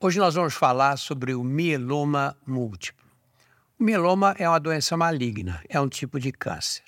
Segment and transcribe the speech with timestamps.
[0.00, 3.04] Hoje nós vamos falar sobre o mieloma múltiplo.
[3.76, 6.84] O mieloma é uma doença maligna, é um tipo de câncer.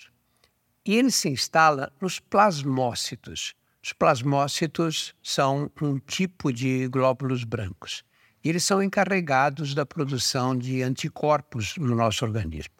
[0.86, 3.56] E ele se instala nos plasmócitos.
[3.82, 8.04] Os plasmócitos são um tipo de glóbulos brancos.
[8.44, 12.74] E eles são encarregados da produção de anticorpos no nosso organismo.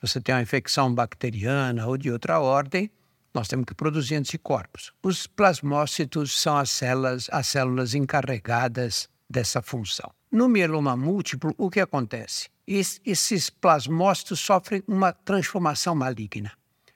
[0.00, 2.90] Você tem uma infecção bacteriana ou de outra ordem,
[3.34, 4.94] nós temos que produzir anticorpos.
[5.02, 10.10] Os plasmócitos são as células, as células encarregadas dessa função.
[10.30, 12.48] No mieloma múltiplo, o que acontece?
[12.70, 16.52] esses plasmócitos sofrem uma transformação maligna.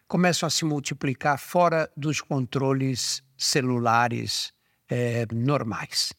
[0.07, 4.53] Começam a se multiplicar fora dos controles celulares
[4.87, 6.13] é, normais.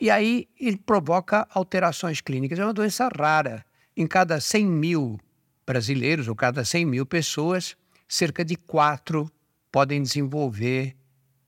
[0.00, 2.58] E aí ele provoca alterações clínicas.
[2.58, 3.64] É uma doença rara.
[3.96, 5.20] Em cada 100 mil
[5.64, 7.76] brasileiros, ou cada 100 mil pessoas,
[8.08, 9.30] cerca de quatro
[9.70, 10.96] podem desenvolver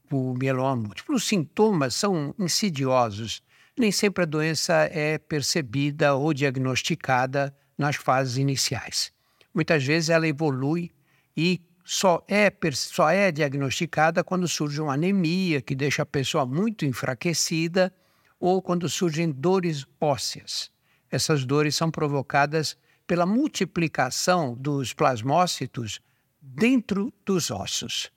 [0.09, 1.17] o mieloma múltiplo.
[1.17, 3.43] Os sintomas são insidiosos
[3.79, 9.13] nem sempre a doença é percebida ou diagnosticada nas fases iniciais.
[9.53, 10.91] Muitas vezes ela evolui
[11.37, 16.87] e só é, só é diagnosticada quando surge uma anemia que deixa a pessoa muito
[16.87, 17.93] enfraquecida
[18.41, 20.71] ou quando surgem dores ósseas.
[21.11, 26.01] Essas dores são provocadas pela multiplicação dos plasmócitos
[26.41, 28.11] dentro dos ossos.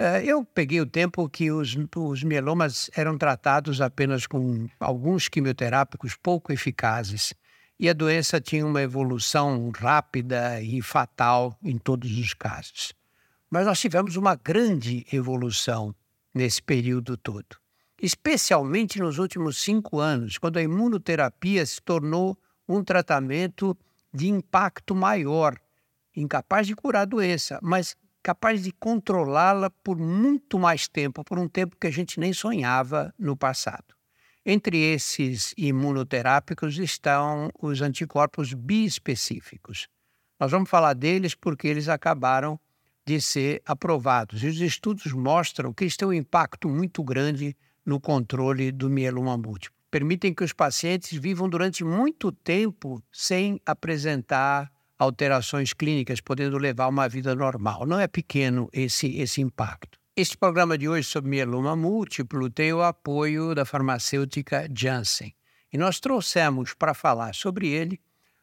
[0.00, 6.14] Eh, eu peguei o tempo que os, os mielomas eram tratados apenas com alguns quimioterápicos
[6.14, 7.34] pouco eficazes
[7.80, 12.92] e a doença tinha uma evolução rápida e fatal em todos os casos.
[13.50, 15.92] Mas nós tivemos uma grande evolução
[16.32, 17.56] nesse período todo,
[18.00, 23.76] especialmente nos últimos cinco anos, quando a imunoterapia se tornou um tratamento
[24.14, 25.58] de impacto maior,
[26.14, 27.96] incapaz de curar a doença, mas
[28.28, 33.10] capaz de controlá-la por muito mais tempo, por um tempo que a gente nem sonhava
[33.18, 33.94] no passado.
[34.44, 39.88] Entre esses imunoterápicos estão os anticorpos biespecíficos.
[40.38, 42.60] Nós vamos falar deles porque eles acabaram
[43.06, 44.42] de ser aprovados.
[44.42, 49.38] E os estudos mostram que eles têm um impacto muito grande no controle do mieloma
[49.38, 49.74] múltiplo.
[49.90, 57.08] Permitem que os pacientes vivam durante muito tempo sem apresentar alterações clínicas, podendo levar uma
[57.08, 57.86] vida normal.
[57.86, 59.98] Não é pequeno esse, esse impacto.
[60.16, 65.32] Este programa de hoje sobre mieloma múltiplo tem o apoio da farmacêutica Janssen.
[65.72, 68.00] E nós trouxemos para falar sobre ele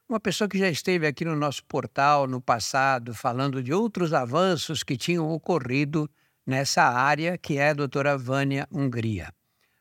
[0.08, 4.84] uma pessoa que já esteve aqui no nosso portal no passado, falando de outros avanços
[4.84, 6.10] que tinham ocorrido
[6.46, 9.34] nessa área, que é a doutora Vânia Hungria.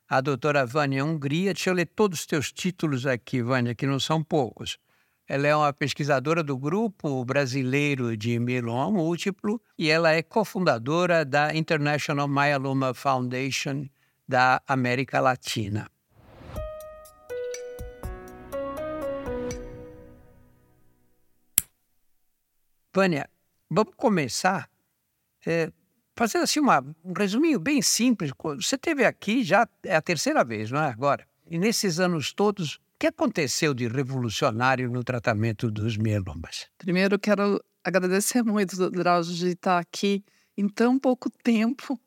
[0.09, 4.01] A doutora Vânia Hungria, deixa eu ler todos os teus títulos aqui, Vânia, que não
[4.01, 4.79] são poucos.
[5.27, 11.55] Ela é uma pesquisadora do Grupo Brasileiro de Mieloma Múltiplo e ela é cofundadora da
[11.55, 13.87] International Myeloma Foundation
[14.29, 15.91] da América Latina.
[22.95, 23.29] Vânia,
[23.71, 24.69] vamos começar
[25.47, 25.73] é,
[26.15, 28.31] fazendo assim uma, um resuminho bem simples.
[28.56, 30.91] Você teve aqui já é a terceira vez, não é?
[30.91, 31.27] Agora.
[31.51, 36.69] E nesses anos todos, que aconteceu de revolucionário no tratamento dos mielomas?
[36.78, 40.25] Primeiro, quero agradecer muito, Drauzio, de estar aqui
[40.56, 42.00] em tão pouco tempo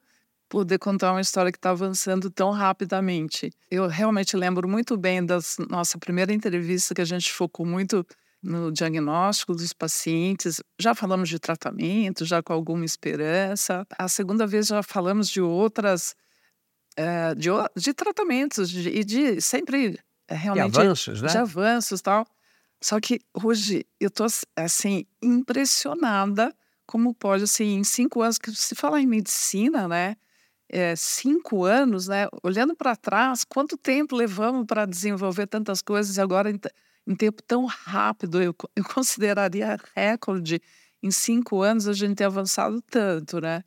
[0.50, 3.52] poder contar uma história que está avançando tão rapidamente.
[3.70, 5.38] Eu realmente lembro muito bem da
[5.70, 8.04] nossa primeira entrevista que a gente focou muito
[8.42, 10.60] no diagnóstico dos pacientes.
[10.80, 13.86] Já falamos de tratamento, já com alguma esperança.
[14.00, 16.16] A segunda vez já falamos de outras,
[16.96, 20.00] é, de, de tratamentos e de, de sempre
[20.36, 21.30] realmente de avanços, né?
[21.30, 22.26] De avanços tal.
[22.82, 26.56] Só que hoje eu tô assim impressionada
[26.86, 30.16] como pode assim em cinco anos que se fala em medicina, né?
[30.70, 32.28] É, cinco anos, né?
[32.44, 36.60] Olhando para trás, quanto tempo levamos para desenvolver tantas coisas e agora em,
[37.06, 40.62] em tempo tão rápido eu, eu consideraria recorde
[41.02, 43.64] em cinco anos a gente ter avançado tanto, né?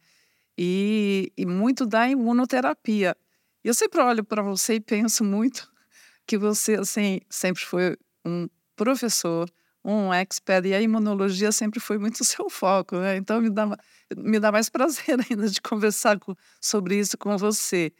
[0.56, 3.16] E, e muito da imunoterapia.
[3.64, 5.70] Eu sempre olho para você e penso muito
[6.30, 9.50] que você assim sempre foi um professor,
[9.84, 13.16] um expert e a imunologia sempre foi muito seu foco, né?
[13.16, 13.76] Então me dá
[14.16, 17.92] me dá mais prazer ainda de conversar com, sobre isso com você.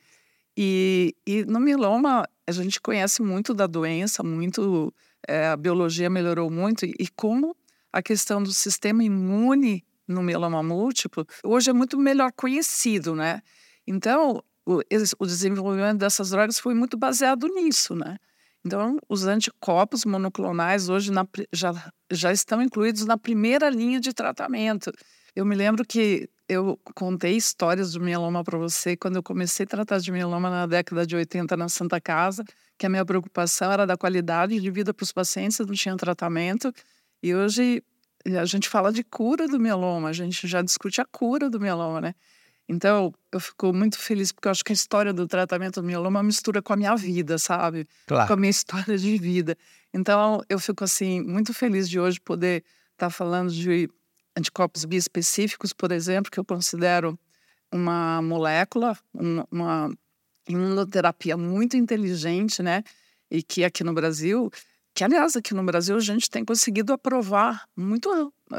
[0.57, 4.95] E, e no mieloma a gente conhece muito da doença, muito
[5.27, 7.57] é, a biologia melhorou muito e, e como
[7.93, 13.43] a questão do sistema imune no mieloma múltiplo hoje é muito melhor conhecido, né?
[13.85, 18.17] Então o, desenvolvimento dessas drogas foi muito baseado nisso, né?
[18.65, 21.73] Então, os anticorpos monoclonais hoje na, já,
[22.11, 24.93] já estão incluídos na primeira linha de tratamento.
[25.35, 29.69] Eu me lembro que eu contei histórias do mieloma para você quando eu comecei a
[29.69, 32.45] tratar de mieloma na década de 80 na Santa Casa,
[32.77, 36.73] que a minha preocupação era da qualidade de vida para os pacientes, não tinha tratamento.
[37.23, 37.83] E hoje
[38.27, 42.01] a gente fala de cura do mieloma, a gente já discute a cura do mieloma,
[42.01, 42.15] né?
[42.73, 46.23] Então, eu fico muito feliz porque eu acho que a história do tratamento do mieloma
[46.23, 47.85] mistura com a minha vida, sabe?
[48.07, 48.29] Claro.
[48.29, 49.59] Com a minha história de vida.
[49.93, 52.63] Então, eu fico assim muito feliz de hoje poder
[52.93, 53.91] estar tá falando de
[54.39, 57.19] anticorpos biespecíficos, por exemplo, que eu considero
[57.73, 58.97] uma molécula,
[59.51, 59.91] uma
[60.49, 62.85] imunoterapia muito inteligente, né?
[63.29, 64.49] E que aqui no Brasil,
[64.95, 68.57] que aliás aqui no Brasil a gente tem conseguido aprovar muito eh,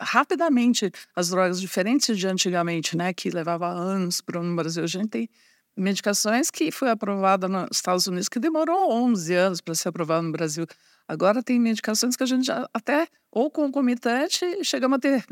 [0.00, 3.12] rapidamente as drogas diferentes de antigamente, né?
[3.12, 4.84] Que levava anos para no Brasil.
[4.84, 5.28] A gente tem
[5.76, 10.32] medicações que foi aprovada nos Estados Unidos que demorou 11 anos para ser aprovada no
[10.32, 10.66] Brasil.
[11.08, 15.24] Agora tem medicações que a gente já, até ou concomitante chegamos a ter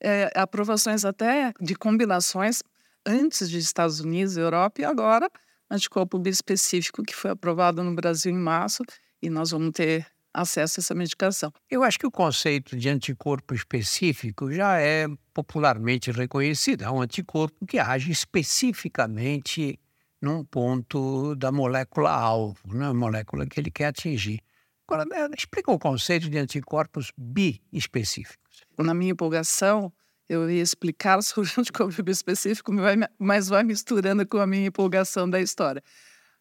[0.00, 2.62] é, aprovações até de combinações
[3.04, 5.28] antes de Estados Unidos, Europa e agora
[5.70, 8.82] anticorpo bispecífico que foi aprovado no Brasil em março
[9.22, 11.52] e nós vamos ter acesso a essa medicação.
[11.70, 16.84] Eu acho que o conceito de anticorpo específico já é popularmente reconhecido.
[16.84, 19.78] É um anticorpo que age especificamente
[20.20, 22.92] num ponto da molécula alvo, né?
[22.92, 24.40] molécula que ele quer atingir.
[24.86, 28.64] Agora, né, explica o conceito de anticorpos biespecíficos.
[28.78, 29.92] Na minha empolgação,
[30.28, 32.72] eu ia explicar sobre o anticorpo específico,
[33.18, 35.82] mas vai misturando com a minha empolgação da história.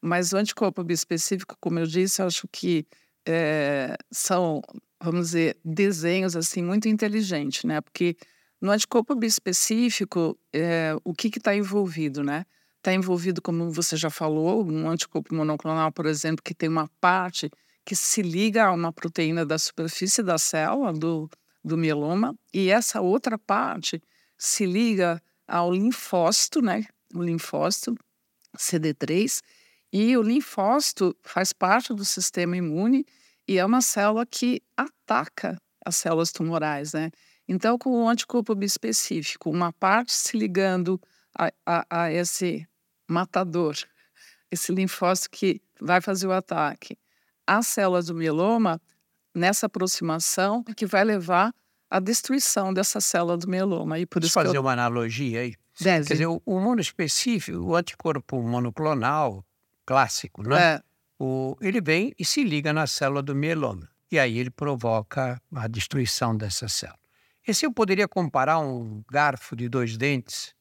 [0.02, 2.86] Mas o anticorpo bispecífico, como eu disse, eu acho que
[3.28, 4.62] é, são,
[5.02, 7.82] vamos dizer, desenhos assim muito inteligentes, né?
[7.82, 8.16] Porque
[8.62, 12.46] no anticorpo bispecífico, é, o que está envolvido, né?
[12.78, 17.50] Está envolvido, como você já falou, um anticorpo monoclonal, por exemplo, que tem uma parte
[17.86, 21.30] que se liga a uma proteína da superfície da célula, do,
[21.64, 24.02] do mieloma, e essa outra parte
[24.38, 26.86] se liga ao linfócito, né?
[27.14, 27.96] O linfócito
[28.58, 29.42] CD3,
[30.00, 33.04] e o linfócito faz parte do sistema imune
[33.48, 37.10] e é uma célula que ataca as células tumorais, né?
[37.48, 41.02] Então, com o anticorpo bispecífico, uma parte se ligando
[41.36, 42.68] a, a, a esse
[43.10, 43.76] matador,
[44.52, 46.96] esse linfócito que vai fazer o ataque,
[47.48, 48.80] as células do mieloma,
[49.34, 51.52] nessa aproximação, que vai levar
[51.90, 53.98] a destruição dessa célula do mieloma.
[53.98, 54.62] E por isso fazer eu...
[54.62, 55.56] uma analogia aí?
[55.80, 56.06] Deve.
[56.06, 59.44] Quer dizer, o, o monoespecífico, o anticorpo monoclonal
[59.88, 60.76] clássico, né?
[60.76, 60.84] É.
[61.18, 63.90] O, ele vem e se liga na célula do mieloma.
[64.12, 67.00] E aí ele provoca a destruição dessa célula.
[67.48, 70.54] Esse eu poderia comparar um garfo de dois dentes.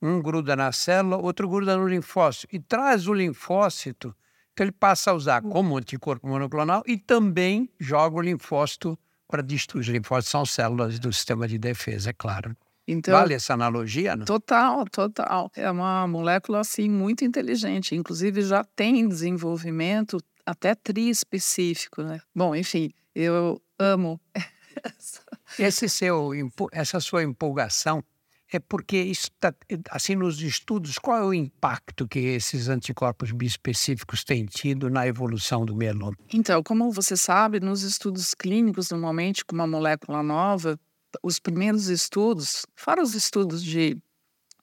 [0.00, 2.46] Um gruda na célula, outro gruda no linfócito.
[2.54, 4.14] E traz o linfócito
[4.54, 8.96] que ele passa a usar como anticorpo monoclonal e também joga o linfócito
[9.26, 9.80] para destruir.
[9.80, 12.54] Os linfócitos são células do sistema de defesa, é claro.
[12.86, 14.14] Então, vale essa analogia?
[14.14, 14.24] Não?
[14.26, 15.50] Total, total.
[15.56, 17.94] É uma molécula assim muito inteligente.
[17.94, 22.20] Inclusive já tem desenvolvimento até triespecífico, né?
[22.34, 24.20] Bom, enfim, eu amo
[25.58, 26.30] esse seu
[26.72, 28.04] essa sua empolgação
[28.52, 29.52] é porque está
[29.90, 35.64] assim nos estudos qual é o impacto que esses anticorpos biespecíficos têm tido na evolução
[35.64, 36.16] do mieloma?
[36.32, 40.78] Então, como você sabe, nos estudos clínicos, normalmente com uma molécula nova,
[41.22, 43.96] os primeiros estudos, fora os estudos de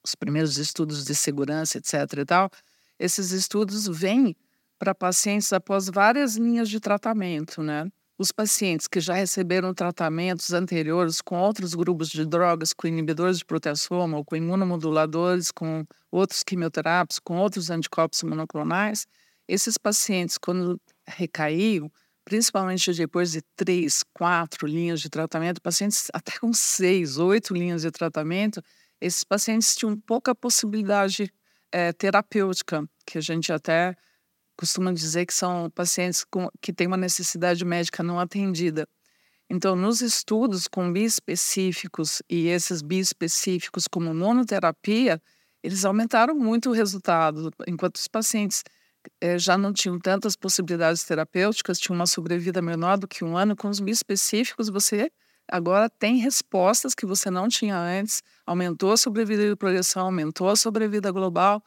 [0.04, 2.50] os primeiros estudos de segurança, etc e tal,
[2.98, 4.36] esses estudos vêm
[4.78, 7.88] para pacientes após várias linhas de tratamento, né?
[8.18, 13.44] Os pacientes que já receberam tratamentos anteriores com outros grupos de drogas, com inibidores de
[13.44, 19.06] proteasoma ou com imunomoduladores, com outros quimioterápicos, com outros anticorpos monoclonais,
[19.48, 21.90] esses pacientes, quando recaíam,
[22.24, 27.90] principalmente depois de três, quatro linhas de tratamento, pacientes até com seis, oito linhas de
[27.90, 28.62] tratamento,
[29.00, 31.32] esses pacientes tinham pouca possibilidade
[31.72, 33.96] é, terapêutica, que a gente até
[34.56, 38.86] costuma dizer que são pacientes com, que têm uma necessidade médica não atendida.
[39.50, 45.20] Então, nos estudos com biespecíficos e esses biespecíficos como monoterapia,
[45.62, 48.62] eles aumentaram muito o resultado, enquanto os pacientes
[49.38, 53.68] já não tinham tantas possibilidades terapêuticas, tinham uma sobrevida menor do que um ano, com
[53.68, 55.10] os biespecíficos você
[55.52, 60.56] agora tem respostas que você não tinha antes, aumentou a sobrevida de progressão, aumentou a
[60.56, 61.62] sobrevida global.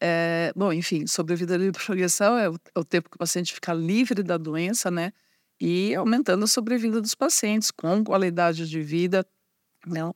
[0.00, 3.74] É, bom, enfim, sobrevida de progressão é o, é o, tempo que o paciente fica
[3.74, 5.12] livre da doença, né?
[5.60, 9.26] E aumentando a sobrevida dos pacientes com qualidade de vida.
[9.86, 10.08] Não?
[10.08, 10.12] Né?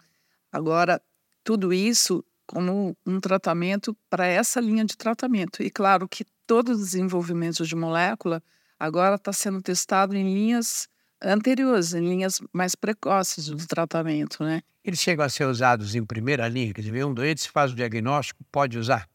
[0.53, 1.03] Agora,
[1.45, 5.63] tudo isso como um tratamento para essa linha de tratamento.
[5.63, 8.43] E claro que todo o desenvolvimento de molécula
[8.79, 10.87] agora está sendo testado em linhas
[11.23, 14.61] anteriores, em linhas mais precoces do tratamento, né?
[14.85, 17.75] Eles chegam a ser usados em primeira linha, quer dizer, um doente se faz o
[17.75, 19.09] diagnóstico, pode usar?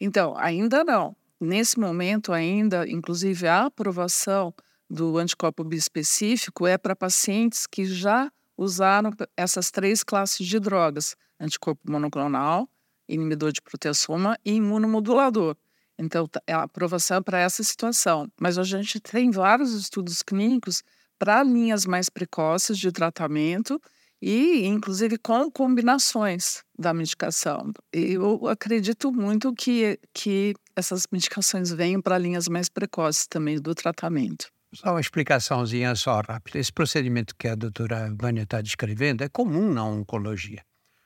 [0.00, 1.16] Então, ainda não.
[1.40, 4.54] nesse momento ainda, inclusive a aprovação
[4.88, 11.90] do anticorpo bispecífico é para pacientes que já usaram essas três classes de drogas: anticorpo
[11.90, 12.68] monoclonal,
[13.08, 15.56] inibidor de proteasoma e imunomodulador.
[15.98, 18.26] Então, tá, a aprovação é para essa situação.
[18.40, 20.82] Mas a gente tem vários estudos clínicos
[21.18, 23.80] para linhas mais precoces de tratamento
[24.20, 27.72] e, inclusive, com combinações da medicação.
[27.92, 34.46] Eu acredito muito que, que essas medicações venham para linhas mais precoces também do tratamento.
[34.74, 36.58] Só uma explicaçãozinha só rápida.
[36.58, 40.64] Esse procedimento que a doutora Vânia está descrevendo é comum na oncologia.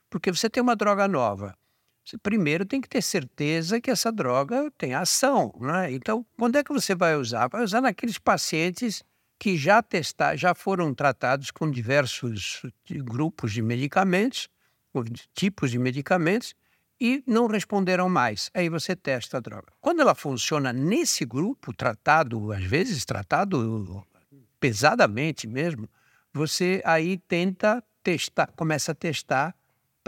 [0.08, 1.54] Porque você tem uma droga nova.
[2.08, 5.54] Você primeiro tem que ter certeza que essa droga tem ação.
[5.60, 5.92] Né?
[5.92, 7.48] Então, quando é que você vai usar?
[7.48, 9.04] Vai usar naqueles pacientes
[9.38, 12.62] que já testar, já foram tratados com diversos
[13.04, 14.48] grupos de medicamentos,
[15.34, 16.54] tipos de medicamentos,
[16.98, 18.50] e não responderam mais.
[18.54, 19.70] Aí você testa a droga.
[19.78, 24.02] Quando ela funciona nesse grupo, tratado, às vezes tratado
[24.58, 25.86] pesadamente mesmo,
[26.32, 29.54] você aí tenta testar, começa a testar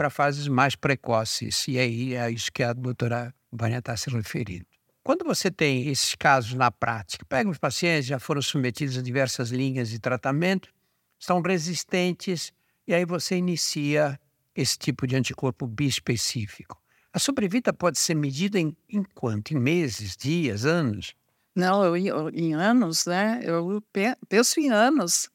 [0.01, 1.67] para fases mais precoces.
[1.67, 4.65] E aí é isso que a doutora Vânia está se referindo.
[5.03, 9.51] Quando você tem esses casos na prática, pega os pacientes, já foram submetidos a diversas
[9.51, 10.73] linhas de tratamento,
[11.19, 12.51] são resistentes,
[12.87, 14.19] e aí você inicia
[14.55, 16.81] esse tipo de anticorpo bispecífico.
[17.13, 19.53] A sobrevida pode ser medida em, em quanto?
[19.53, 21.13] Em meses, dias, anos?
[21.55, 23.39] Não, eu, eu, em anos, né?
[23.43, 23.83] Eu
[24.27, 25.29] penso em anos,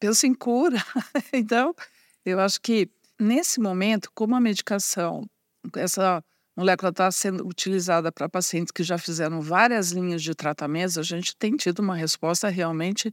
[0.00, 0.82] penso em cura.
[1.30, 1.74] então,
[2.24, 5.24] eu acho que nesse momento, como a medicação,
[5.76, 6.22] essa
[6.56, 11.36] molécula está sendo utilizada para pacientes que já fizeram várias linhas de tratamentos, a gente
[11.36, 13.12] tem tido uma resposta realmente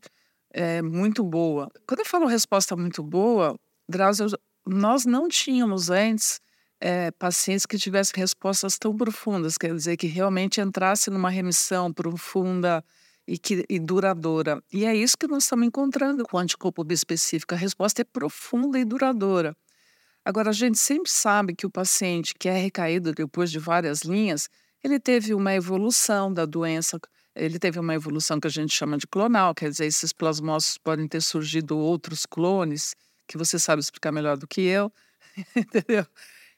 [0.52, 1.70] é, muito boa.
[1.88, 3.56] Quando eu falo resposta muito boa,
[3.88, 4.28] Drauzio,
[4.66, 6.40] nós não tínhamos antes
[6.80, 12.84] é, pacientes que tivessem respostas tão profundas, quer dizer, que realmente entrasse numa remissão profunda
[13.28, 14.62] e, que, e duradoura.
[14.72, 17.54] E é isso que nós estamos encontrando com anticorpo específico.
[17.54, 19.56] A resposta é profunda e duradoura.
[20.26, 24.50] Agora, a gente sempre sabe que o paciente que é recaído depois de várias linhas,
[24.84, 27.00] ele teve uma evolução da doença,
[27.36, 31.08] ele teve uma evolução que a gente chama de clonal, quer dizer, esses plasmócitos podem
[31.08, 32.96] ter surgido outros clones,
[33.28, 34.92] que você sabe explicar melhor do que eu,
[35.56, 36.08] entendeu?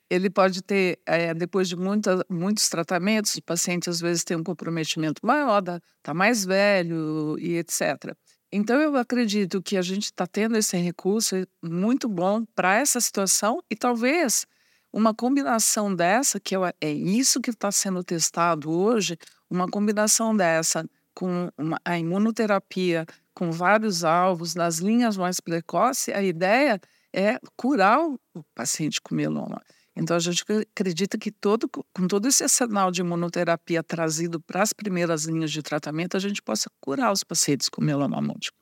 [0.09, 4.43] Ele pode ter, é, depois de muita, muitos tratamentos, o paciente às vezes tem um
[4.43, 5.61] comprometimento maior,
[5.97, 8.15] está mais velho e etc.
[8.51, 13.61] Então, eu acredito que a gente está tendo esse recurso muito bom para essa situação
[13.69, 14.45] e talvez
[14.91, 19.17] uma combinação dessa, que é isso que está sendo testado hoje,
[19.49, 26.23] uma combinação dessa com uma, a imunoterapia com vários alvos nas linhas mais precoces, a
[26.23, 26.79] ideia
[27.13, 28.19] é curar o
[28.55, 29.61] paciente com mieloma.
[29.99, 34.71] Então, a gente acredita que todo, com todo esse arsenal de imunoterapia trazido para as
[34.71, 38.59] primeiras linhas de tratamento, a gente possa curar os pacientes com mieloma múltiplo.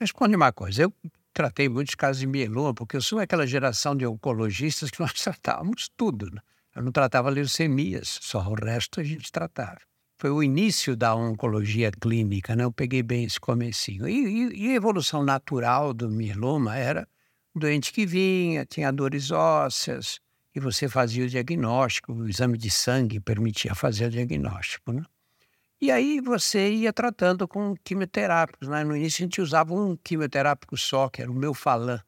[0.00, 0.82] Responde uma coisa.
[0.82, 0.92] Eu
[1.34, 5.90] tratei muitos casos de mieloma, porque eu sou aquela geração de oncologistas que nós tratávamos
[5.96, 6.30] tudo.
[6.30, 6.40] Né?
[6.76, 9.80] Eu não tratava leucemias, só o resto a gente tratava.
[10.20, 12.64] Foi o início da oncologia clínica, né?
[12.64, 14.08] Eu peguei bem esse comecinho.
[14.08, 17.06] E, e, e a evolução natural do mieloma era
[17.54, 20.20] doente que vinha, tinha dores ósseas,
[20.54, 24.92] e você fazia o diagnóstico, o exame de sangue permitia fazer o diagnóstico.
[24.92, 25.02] Né?
[25.80, 28.68] E aí você ia tratando com quimioterápicos.
[28.68, 28.82] Né?
[28.82, 32.00] No início a gente usava um quimioterápico só, que era o Melfalan.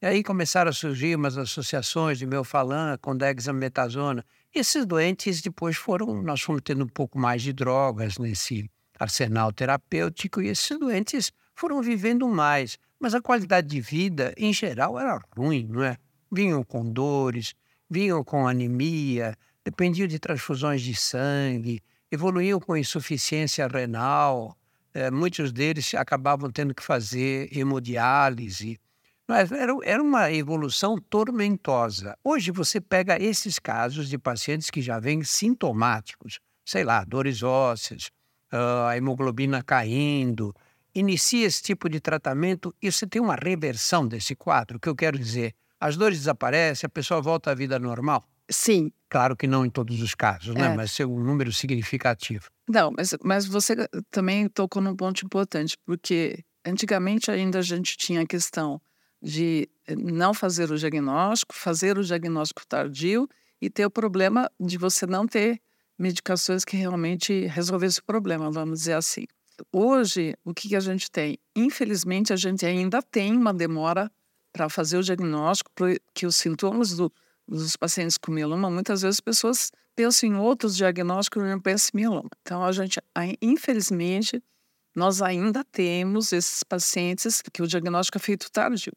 [0.00, 4.24] E aí começaram a surgir umas associações de Melfalan com dexametasona.
[4.54, 9.52] E esses doentes depois foram, nós fomos tendo um pouco mais de drogas nesse arsenal
[9.52, 12.78] terapêutico e esses doentes foram vivendo mais.
[13.00, 15.96] Mas a qualidade de vida, em geral, era ruim, não é?
[16.30, 17.54] Vinham com dores,
[17.92, 21.80] vinham com anemia, dependiam de transfusões de sangue,
[22.10, 24.56] evoluíam com insuficiência renal,
[24.94, 28.80] é, muitos deles acabavam tendo que fazer hemodiálise.
[29.28, 32.16] Mas era, era uma evolução tormentosa.
[32.24, 38.10] Hoje você pega esses casos de pacientes que já vêm sintomáticos, sei lá, dores ósseas,
[38.52, 40.54] uh, a hemoglobina caindo,
[40.94, 44.76] inicia esse tipo de tratamento e você tem uma reversão desse quadro.
[44.76, 45.54] O que eu quero dizer?
[45.82, 48.24] As dores desaparecem, a pessoa volta à vida normal?
[48.48, 48.92] Sim.
[49.10, 50.66] Claro que não em todos os casos, né?
[50.66, 50.76] É.
[50.76, 52.48] Mas ser um número significativo.
[52.68, 53.74] Não, mas, mas você
[54.08, 58.80] também tocou num ponto importante, porque antigamente ainda a gente tinha a questão
[59.20, 63.28] de não fazer o diagnóstico, fazer o diagnóstico tardio
[63.60, 65.60] e ter o problema de você não ter
[65.98, 69.24] medicações que realmente resolvessem o problema, vamos dizer assim.
[69.72, 71.38] Hoje, o que a gente tem?
[71.56, 74.08] Infelizmente, a gente ainda tem uma demora
[74.52, 75.70] para fazer o diagnóstico,
[76.14, 77.12] que os sintomas do,
[77.48, 81.90] dos pacientes com mieloma, muitas vezes as pessoas penso em outros diagnósticos, eu não penso
[81.92, 82.28] em mieloma.
[82.42, 83.00] Então, a gente,
[83.40, 84.42] infelizmente,
[84.94, 88.92] nós ainda temos esses pacientes que o diagnóstico é feito tardio.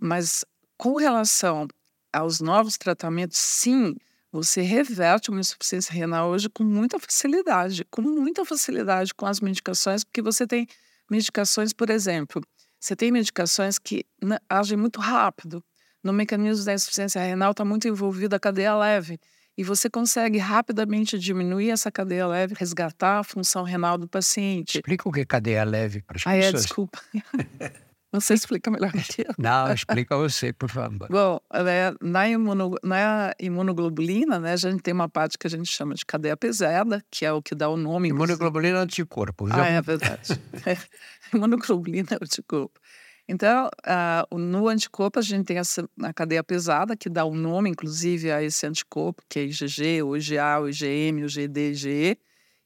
[0.00, 0.44] Mas
[0.76, 1.66] com relação
[2.12, 3.94] aos novos tratamentos, sim,
[4.30, 10.04] você reverte uma insuficiência renal hoje com muita facilidade, com muita facilidade com as medicações,
[10.04, 10.66] porque você tem
[11.10, 12.42] medicações, por exemplo,
[12.84, 14.04] você tem medicações que
[14.46, 15.64] agem muito rápido.
[16.02, 19.18] No mecanismo da insuficiência renal está muito envolvida a cadeia leve.
[19.56, 24.76] E você consegue rapidamente diminuir essa cadeia leve, resgatar a função renal do paciente.
[24.76, 26.54] Explica o que é cadeia leve para as ah, pessoas.
[26.54, 27.00] É, desculpa.
[28.14, 29.34] Você explica melhor que eu.
[29.36, 31.08] Não, explica você, por favor.
[31.10, 35.66] Bom, né, na, imuno, na imunoglobulina, né, a gente tem uma parte que a gente
[35.66, 38.10] chama de cadeia pesada, que é o que dá o nome.
[38.10, 39.48] Imunoglobulina é anticorpo.
[39.50, 40.40] Ah, é verdade.
[41.34, 42.78] imunoglobulina é anticorpo.
[43.26, 47.34] Então, uh, no anticorpo, a gente tem essa, a cadeia pesada, que dá o um
[47.34, 52.18] nome, inclusive, a esse anticorpo, que é IgG, o IgA, o IgM, o GD, IgE.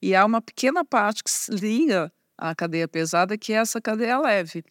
[0.02, 4.18] E há uma pequena parte que se liga à cadeia pesada, que é essa cadeia
[4.18, 4.64] leve.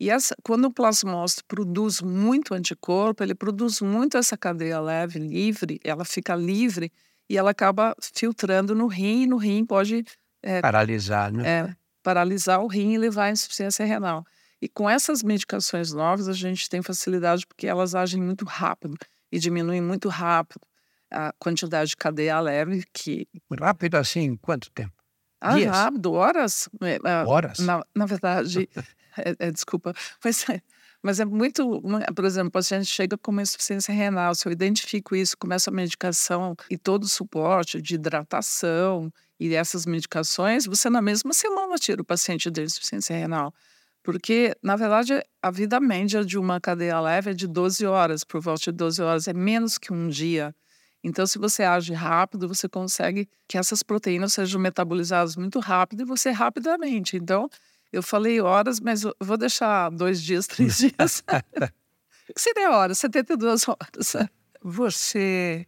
[0.00, 5.78] E essa, quando o plasmócito produz muito anticorpo, ele produz muito essa cadeia leve, livre,
[5.84, 6.90] ela fica livre
[7.28, 10.02] e ela acaba filtrando no rim, e no rim pode...
[10.42, 11.46] É, paralisar, né?
[11.46, 14.24] É, paralisar o rim e levar à insuficiência renal.
[14.60, 18.96] E com essas medicações novas, a gente tem facilidade porque elas agem muito rápido
[19.30, 20.62] e diminuem muito rápido
[21.10, 23.28] a quantidade de cadeia leve que...
[23.58, 24.94] Rápido assim, quanto tempo?
[25.40, 25.70] Ah, Dias?
[25.70, 26.68] rápido, horas.
[26.82, 27.58] É, é, horas?
[27.58, 28.68] Na, na verdade,
[29.18, 30.62] é, é, desculpa, mas é,
[31.02, 31.80] mas é muito,
[32.14, 35.72] por exemplo, o paciente chega com uma insuficiência renal, se eu identifico isso, começo a
[35.72, 42.02] medicação e todo o suporte de hidratação e essas medicações, você na mesma semana tira
[42.02, 43.54] o paciente da insuficiência renal.
[44.02, 48.40] Porque, na verdade, a vida média de uma cadeia leve é de 12 horas, por
[48.40, 50.54] volta de 12 horas, é menos que um dia.
[51.02, 56.04] Então, se você age rápido, você consegue que essas proteínas sejam metabolizadas muito rápido e
[56.04, 57.16] você rapidamente.
[57.16, 57.48] Então,
[57.92, 61.22] eu falei horas, mas vou deixar dois dias, três dias.
[61.22, 62.98] que seria horas?
[62.98, 64.30] 72 horas.
[64.62, 65.66] Você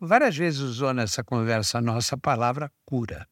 [0.00, 3.26] várias vezes usou nessa conversa nossa palavra cura.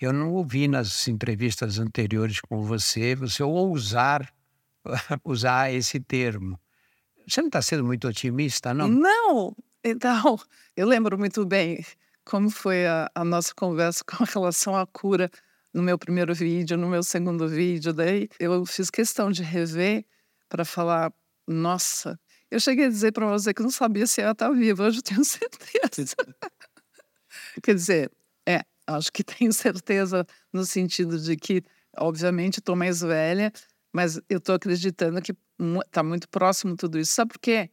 [0.00, 4.32] Eu não ouvi nas entrevistas anteriores com você você ousar
[5.24, 6.58] usar esse termo.
[7.26, 8.88] Você não está sendo muito otimista, não?
[8.88, 9.56] Não!
[9.84, 10.38] Então,
[10.76, 11.84] eu lembro muito bem
[12.24, 15.30] como foi a, a, nossa conversa com relação à cura
[15.72, 17.92] no meu primeiro vídeo, no meu segundo vídeo.
[17.92, 20.04] Daí eu fiz questão de rever
[20.48, 21.12] para falar:
[21.46, 22.18] nossa,
[22.50, 25.02] eu cheguei a dizer para você que não sabia se ela estava viva, hoje eu
[25.02, 26.16] tenho certeza.
[27.62, 28.10] Quer dizer,
[28.46, 31.62] é, Acho que tenho certeza no sentido de que,
[31.98, 33.52] obviamente, estou mais velha,
[33.92, 35.34] mas eu estou acreditando que
[35.86, 37.12] está muito próximo tudo isso.
[37.12, 37.70] Sabe por quê?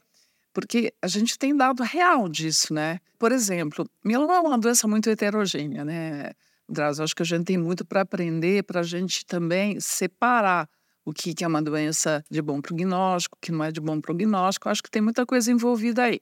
[0.53, 2.99] Porque a gente tem dado real disso, né?
[3.17, 6.33] Por exemplo, mieloma é uma doença muito heterogênea, né?
[6.67, 10.69] Drauzio, acho que a gente tem muito para aprender, para a gente também separar
[11.05, 14.67] o que é uma doença de bom prognóstico, que não é de bom prognóstico.
[14.67, 16.19] Acho que tem muita coisa envolvida aí.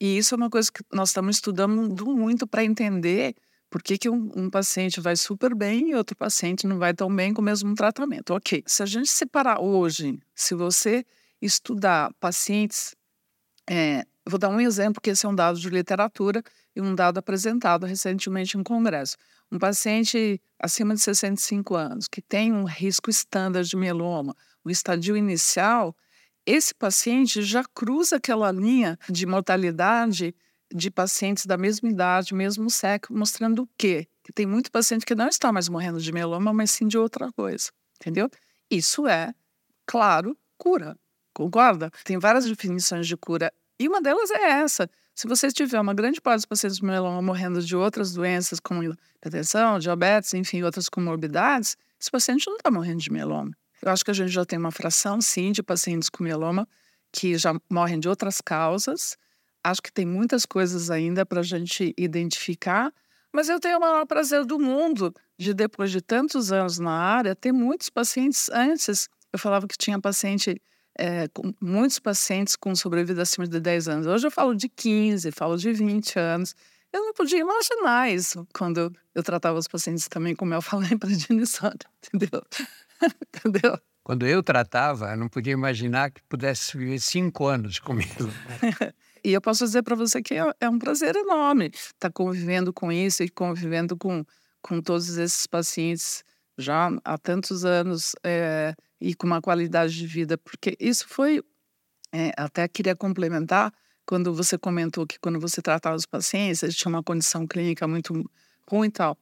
[0.00, 3.34] E isso é uma coisa que nós estamos estudando muito para entender
[3.72, 7.14] por que, que um, um, paciente vai super bem e outro paciente não vai tão
[7.14, 8.34] bem com o mesmo tratamento?
[8.34, 11.06] Ok, se a gente separar hoje, se você
[11.40, 12.94] estudar pacientes,
[13.68, 16.42] é, vou dar um exemplo, que esse é um dado de literatura
[16.74, 19.16] e um dado apresentado recentemente em congresso.
[19.50, 25.16] Um paciente acima de 65 anos, que tem um risco estándar de mieloma, o estadio
[25.16, 25.94] inicial,
[26.46, 30.34] esse paciente já cruza aquela linha de mortalidade
[30.74, 34.08] de pacientes da mesma idade, mesmo sexo, mostrando o quê?
[34.24, 37.30] Que tem muito paciente que não está mais morrendo de mieloma, mas sim de outra
[37.32, 38.28] coisa, entendeu?
[38.70, 39.34] Isso é,
[39.86, 40.96] claro, cura,
[41.34, 41.90] concorda?
[42.04, 44.88] Tem várias definições de cura e uma delas é essa.
[45.14, 48.82] Se você tiver uma grande parte dos pacientes de mieloma morrendo de outras doenças, como
[48.82, 53.50] hipertensão, diabetes, enfim, outras comorbidades, esse paciente não está morrendo de mieloma.
[53.82, 56.66] Eu acho que a gente já tem uma fração, sim, de pacientes com mieloma
[57.12, 59.18] que já morrem de outras causas,
[59.64, 62.92] Acho que tem muitas coisas ainda para a gente identificar,
[63.32, 67.36] mas eu tenho o maior prazer do mundo de, depois de tantos anos na área,
[67.36, 69.08] ter muitos pacientes antes.
[69.32, 70.60] Eu falava que tinha paciente,
[70.98, 74.06] é, com, muitos pacientes com sobrevida acima de 10 anos.
[74.06, 76.54] Hoje eu falo de 15, falo de 20 anos.
[76.92, 81.08] Eu não podia imaginar isso quando eu tratava os pacientes também, como eu falei para
[81.08, 81.72] a Dinisson,
[82.12, 82.42] entendeu?
[83.02, 83.78] entendeu?
[84.04, 88.28] Quando eu tratava, eu não podia imaginar que pudesse viver cinco anos comigo.
[89.24, 92.72] E eu posso dizer para você que é, é, um prazer enorme estar tá convivendo
[92.72, 94.24] com isso e convivendo com,
[94.60, 96.24] com todos esses pacientes
[96.58, 101.42] já há tantos anos é, e com uma qualidade de vida, porque isso foi,
[102.12, 103.72] é, até queria complementar,
[104.06, 108.30] quando você comentou que quando você tratava os pacientes, eles tinham uma condição clínica muito
[108.68, 109.18] ruim e tal.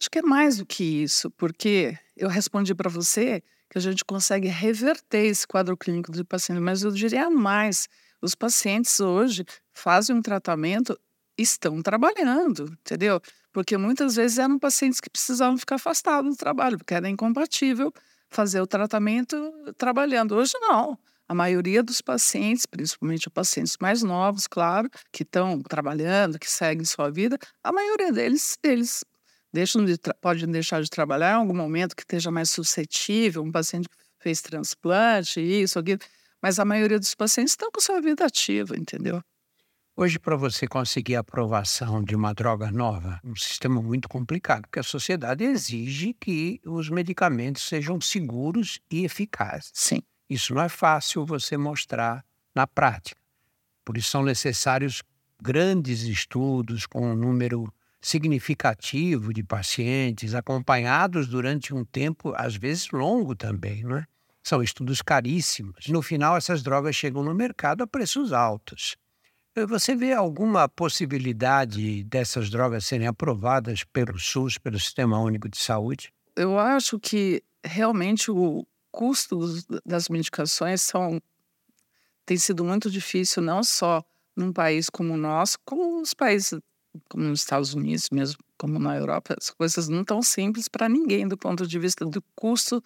[0.00, 4.04] Acho que é mais do que isso, porque eu respondi para você que a gente
[4.04, 7.88] consegue reverter esse quadro clínico do paciente, mas eu diria mais:
[8.22, 10.98] os pacientes hoje fazem um tratamento,
[11.36, 13.20] estão trabalhando, entendeu?
[13.52, 17.92] Porque muitas vezes eram pacientes que precisavam ficar afastados do trabalho, porque era incompatível
[18.34, 20.34] fazer o tratamento trabalhando.
[20.34, 20.98] Hoje não.
[21.26, 26.84] A maioria dos pacientes, principalmente os pacientes mais novos, claro, que estão trabalhando, que seguem
[26.84, 29.02] sua vida, a maioria deles, eles
[29.52, 33.88] deixam de podem deixar de trabalhar em algum momento que esteja mais suscetível, um paciente
[33.88, 36.00] que fez transplante, isso, aquilo,
[36.42, 39.22] mas a maioria dos pacientes estão com sua vida ativa, entendeu?
[39.96, 44.62] Hoje, para você conseguir a aprovação de uma droga nova, é um sistema muito complicado,
[44.62, 49.70] porque a sociedade exige que os medicamentos sejam seguros e eficazes.
[49.72, 50.02] Sim.
[50.28, 53.20] Isso não é fácil você mostrar na prática.
[53.84, 55.00] Por isso são necessários
[55.40, 63.36] grandes estudos com um número significativo de pacientes, acompanhados durante um tempo, às vezes longo
[63.36, 64.06] também, não é?
[64.42, 65.86] São estudos caríssimos.
[65.86, 68.96] No final, essas drogas chegam no mercado a preços altos.
[69.56, 75.58] Eh, você vê alguma possibilidade dessas drogas serem aprovadas pelo SUS, pelo Sistema Único de
[75.58, 76.12] Saúde?
[76.36, 79.38] Eu acho que realmente o custo
[79.84, 81.20] das medicações são,
[82.26, 84.04] tem sido muito difícil, não só
[84.36, 86.60] num país como o nosso, como nos países
[87.08, 91.26] como nos Estados Unidos, mesmo como na Europa, as coisas não estão simples para ninguém
[91.26, 92.82] do ponto de vista do custo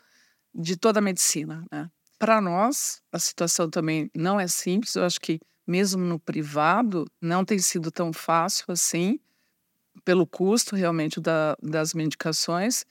[0.55, 1.65] de toda a medicina.
[1.71, 1.91] Né?
[2.19, 4.95] Para nós, a situação também não é simples.
[4.95, 9.21] Eu acho que mesmo no privado não tem sido tão fácil assim,
[10.03, 12.87] pelo custo realmente da, das medicações.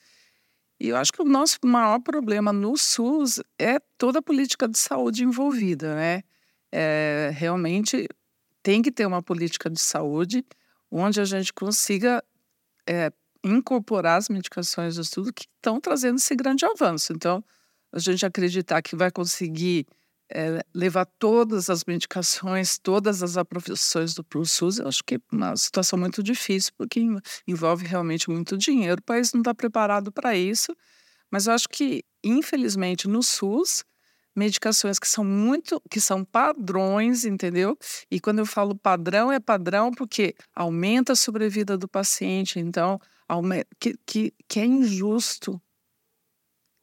[0.80, 4.78] E eu acho que o nosso maior problema no SUS é toda a política de
[4.78, 6.22] saúde envolvida, né?
[6.72, 8.08] É, realmente
[8.62, 10.46] tem que ter uma política de saúde
[10.92, 12.24] onde a gente consiga
[12.88, 13.12] é,
[13.44, 17.12] incorporar as medicações do estudo que estão trazendo esse grande avanço.
[17.14, 17.44] Então,
[17.92, 19.88] a gente acreditar que vai conseguir
[20.30, 25.56] é, levar todas as medicações, todas as aprovações do SUS, eu acho que é uma
[25.56, 27.02] situação muito difícil, porque
[27.48, 29.00] envolve realmente muito dinheiro.
[29.00, 30.76] O país não está preparado para isso,
[31.32, 33.84] mas eu acho que, infelizmente, no SUS,
[34.36, 37.78] medicações que são muito, que são padrões, entendeu?
[38.12, 43.00] E quando eu falo padrão, é padrão porque aumenta a sobrevida do paciente, então,
[43.80, 45.60] que, que, que é injusto.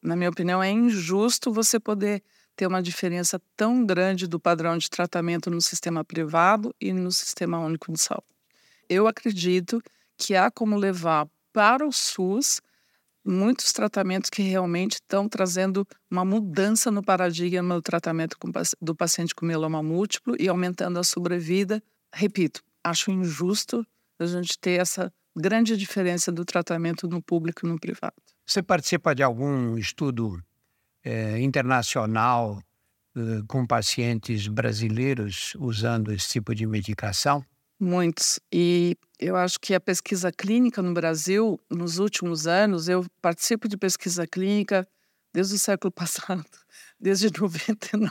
[0.02, 2.22] Na minha opinião, é injusto você poder
[2.56, 7.58] ter uma diferença tão grande do padrão de tratamento no sistema privado e no sistema
[7.58, 8.26] único de saúde.
[8.88, 9.82] Eu acredito
[10.16, 12.60] que há como levar para o SUS
[13.24, 18.36] muitos tratamentos que realmente estão trazendo uma mudança no paradigma do tratamento
[18.80, 21.82] do paciente com mieloma múltiplo e aumentando a sobrevida.
[22.14, 23.86] Repito, acho injusto
[24.18, 28.14] a gente ter essa grande diferença do tratamento no público e no privado.
[28.46, 30.38] Você participa de algum estudo
[31.04, 32.62] é, internacional
[33.16, 37.44] eh, com pacientes brasileiros usando esse tipo de medicação?
[37.78, 38.40] Muitos.
[38.52, 43.76] E eu acho que a pesquisa clínica no Brasil, nos últimos anos, eu participo de
[43.76, 44.86] pesquisa clínica
[45.32, 46.44] desde o século passado,
[46.98, 48.10] desde 99.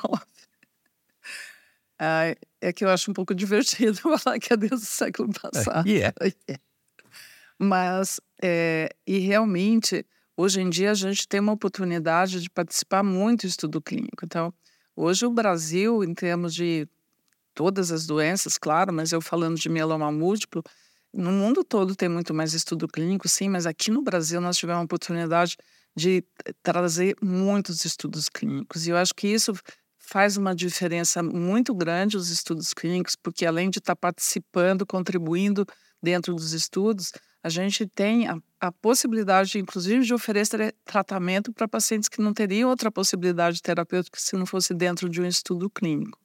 [1.99, 5.88] Ah, é que eu acho um pouco divertido falar que é desde o século passado.
[5.88, 6.15] Yeah.
[7.60, 13.41] Mas, é, e realmente, hoje em dia a gente tem uma oportunidade de participar muito
[13.41, 14.26] do estudo clínico.
[14.26, 14.54] Então,
[14.96, 16.88] hoje o Brasil, em termos de
[17.54, 20.63] todas as doenças, claro, mas eu falando de mieloma múltiplo,
[21.13, 24.82] no mundo todo tem muito mais estudo clínico, sim, mas aqui no Brasil nós tivemos
[24.82, 25.56] a oportunidade
[25.96, 26.24] de
[26.63, 28.88] trazer muitos estudos clínicos.
[28.88, 29.54] E eu acho que isso
[30.00, 35.65] faz uma diferença muito grande os estudos clínicos, porque além de estar participando, contribuindo
[36.02, 37.12] dentro dos estudos,
[37.43, 42.69] a gente tem a, a possibilidade, inclusive, de oferecer tratamento para pacientes que não teriam
[42.69, 46.23] outra possibilidade terapêutica se não fosse dentro de um estudo clínico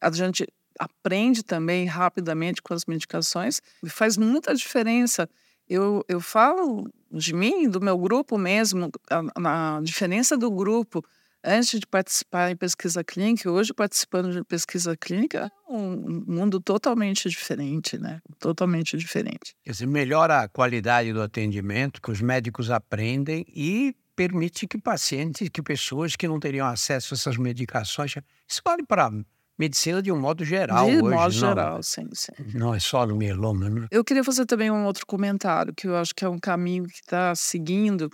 [0.00, 0.46] a gente
[0.78, 5.28] aprende também rapidamente com as medicações e faz muita diferença.
[5.68, 11.04] Eu, eu falo de mim, do meu grupo mesmo, a diferença do grupo
[11.48, 17.28] antes de participar em pesquisa clínica, hoje participando de pesquisa clínica, é um mundo totalmente
[17.28, 18.20] diferente, né?
[18.38, 19.54] Totalmente diferente.
[19.64, 25.48] Quer dizer, melhora a qualidade do atendimento, que os médicos aprendem e permite que pacientes,
[25.48, 28.14] que pessoas que não teriam acesso a essas medicações,
[28.48, 29.10] isso vale para
[29.58, 31.02] medicina de um modo geral de hoje.
[31.02, 32.32] modo não, geral, sim, sim.
[32.54, 33.86] Não é só no mieloma, né?
[33.90, 37.00] Eu queria fazer também um outro comentário, que eu acho que é um caminho que
[37.00, 38.08] está seguindo.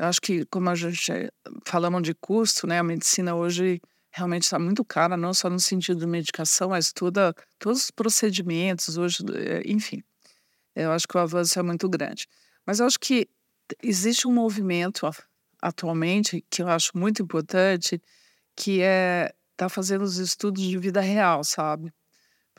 [0.00, 1.12] Eu acho que, como a gente
[1.66, 6.00] falamos de custo, né, a medicina hoje realmente está muito cara, não só no sentido
[6.00, 10.02] de medicação, mas toda, todos os procedimentos hoje, eh, enfim.
[10.74, 12.26] Eu acho que o avanço é muito grande.
[12.66, 13.28] Mas eu acho que
[13.82, 15.06] existe um movimento
[15.60, 18.00] atualmente que eu acho muito importante,
[18.56, 21.92] que é tá fazendo os estudos de vida real, sabe?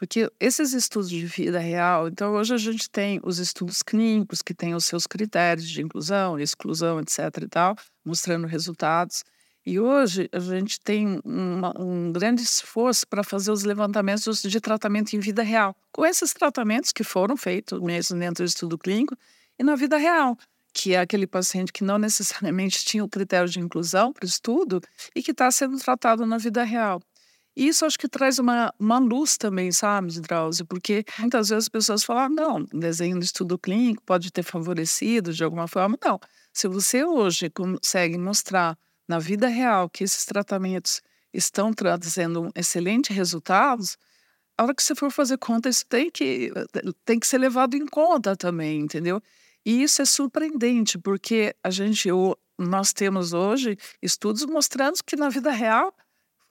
[0.01, 4.51] Porque esses estudos de vida real, então hoje a gente tem os estudos clínicos que
[4.51, 9.23] têm os seus critérios de inclusão, exclusão, etc e tal, mostrando resultados.
[9.63, 15.15] E hoje a gente tem uma, um grande esforço para fazer os levantamentos de tratamento
[15.15, 19.15] em vida real, com esses tratamentos que foram feitos mesmo dentro do estudo clínico
[19.59, 20.35] e na vida real,
[20.73, 24.81] que é aquele paciente que não necessariamente tinha o critério de inclusão para o estudo
[25.15, 26.99] e que está sendo tratado na vida real.
[27.55, 30.65] Isso acho que traz uma, uma luz também, sabe, Drauzio?
[30.65, 35.33] Porque muitas vezes as pessoas falam, ah, não, desenho do estudo clínico pode ter favorecido
[35.33, 35.97] de alguma forma.
[36.03, 36.19] Não.
[36.53, 41.01] Se você hoje consegue mostrar na vida real que esses tratamentos
[41.33, 43.97] estão trazendo excelentes resultados,
[44.57, 46.51] a hora que você for fazer conta, isso tem que,
[47.03, 49.21] tem que ser levado em conta também, entendeu?
[49.65, 52.09] E isso é surpreendente, porque a gente,
[52.57, 55.93] nós temos hoje estudos mostrando que na vida real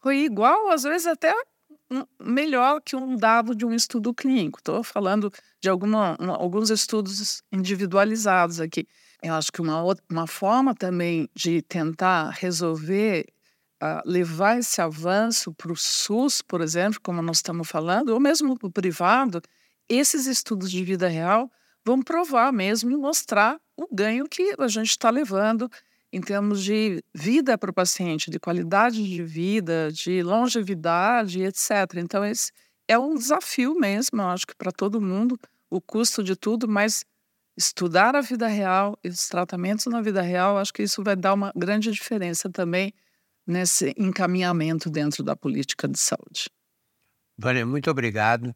[0.01, 1.35] foi igual, às vezes até
[2.21, 4.59] melhor que um dado de um estudo clínico.
[4.59, 8.87] Estou falando de alguma, alguns estudos individualizados aqui.
[9.23, 13.27] Eu acho que uma, outra, uma forma também de tentar resolver,
[13.83, 18.57] uh, levar esse avanço para o SUS, por exemplo, como nós estamos falando, ou mesmo
[18.59, 19.43] para o privado,
[19.89, 21.51] esses estudos de vida real
[21.85, 25.69] vão provar mesmo e mostrar o ganho que a gente está levando
[26.13, 31.71] em termos de vida para o paciente, de qualidade de vida, de longevidade, etc.
[31.97, 32.53] Então, esse
[32.89, 35.39] é um desafio mesmo, eu acho que para todo mundo,
[35.71, 37.05] o custo de tudo, mas
[37.57, 41.35] estudar a vida real e os tratamentos na vida real, acho que isso vai dar
[41.35, 42.93] uma grande diferença também
[43.47, 46.51] nesse encaminhamento dentro da política de saúde.
[47.39, 48.55] Vânia, muito obrigado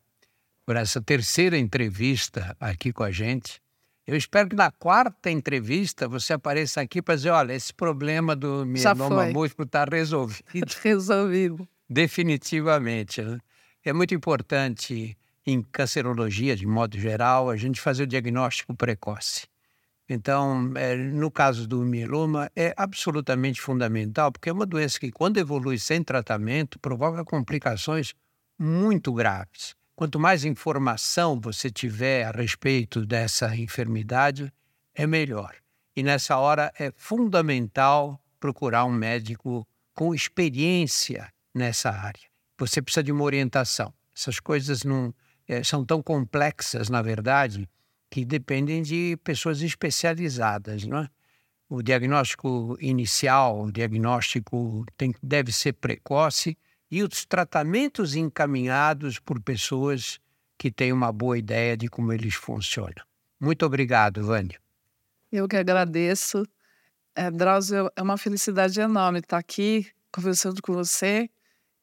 [0.66, 3.60] por essa terceira entrevista aqui com a gente.
[4.06, 8.66] Eu espero que na quarta entrevista você apareça aqui para dizer: olha, esse problema do
[8.66, 10.44] mieloma múltiplo está resolvido.
[10.82, 11.68] Resolvido.
[11.88, 13.22] Definitivamente.
[13.22, 13.38] Né?
[13.82, 19.46] É muito importante em cancerologia, de modo geral, a gente fazer o diagnóstico precoce.
[20.08, 25.38] Então, é, no caso do mieloma, é absolutamente fundamental, porque é uma doença que, quando
[25.38, 28.14] evolui sem tratamento, provoca complicações
[28.58, 29.74] muito graves.
[29.96, 34.52] Quanto mais informação você tiver a respeito dessa enfermidade,
[34.92, 35.54] é melhor.
[35.94, 42.28] E nessa hora é fundamental procurar um médico com experiência nessa área.
[42.58, 43.94] Você precisa de uma orientação.
[44.16, 45.14] Essas coisas não
[45.46, 47.68] é, são tão complexas, na verdade,
[48.10, 51.08] que dependem de pessoas especializadas, não é?
[51.68, 56.58] O diagnóstico inicial, o diagnóstico tem, deve ser precoce
[56.94, 60.20] e os tratamentos encaminhados por pessoas
[60.56, 63.04] que têm uma boa ideia de como eles funcionam.
[63.40, 64.60] Muito obrigado, Vânia.
[65.32, 66.46] Eu que agradeço.
[67.12, 71.28] É, Drauzio, é uma felicidade enorme estar aqui conversando com você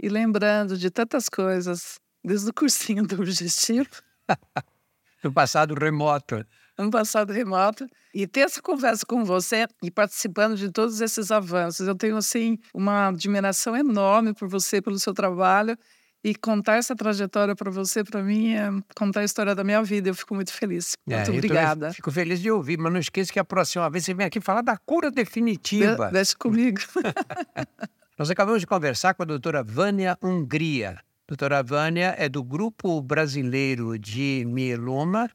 [0.02, 3.90] e lembrando de tantas coisas, desde o cursinho do Objetivo.
[5.22, 6.46] no passado remoto
[6.82, 11.88] ano passado remoto, e ter essa conversa com você e participando de todos esses avanços.
[11.88, 15.78] Eu tenho, assim, uma admiração enorme por você, pelo seu trabalho,
[16.24, 20.10] e contar essa trajetória para você, para mim, é contar a história da minha vida.
[20.10, 20.94] Eu fico muito feliz.
[21.10, 21.92] É, muito obrigada.
[21.94, 24.62] Fico feliz de ouvir, mas não esqueça que a próxima vez você vem aqui falar
[24.62, 26.08] da cura definitiva.
[26.08, 26.80] De deixa comigo.
[28.20, 31.00] Nós acabamos de conversar com a doutora Vânia Hungria.
[31.28, 35.28] Doutora Vânia é do Grupo Brasileiro de Mieloma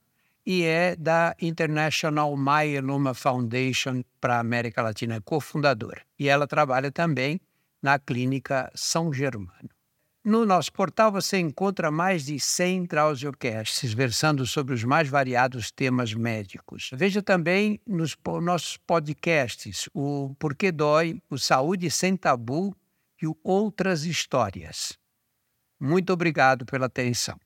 [0.46, 6.00] e é da International Myeloma Foundation para a América Latina, é cofundadora.
[6.16, 7.40] E ela trabalha também
[7.82, 9.68] na Clínica São Germano.
[10.24, 16.12] No nosso portal você encontra mais de 100 Trauziocasts versando sobre os mais variados temas
[16.14, 16.90] médicos.
[16.92, 22.74] Veja também nos nossos podcasts o Porquê Dói, o Saúde Sem Tabu
[23.22, 24.98] e o Outras Histórias.
[25.78, 27.38] Muito obrigado pela atenção.